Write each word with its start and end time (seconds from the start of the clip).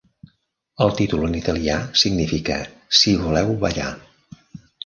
El 0.85 0.93
títol 0.99 1.25
en 1.27 1.35
italià 1.41 1.77
significa 2.05 2.59
"Si 3.01 3.15
voleu 3.27 3.55
ballar". 3.67 3.91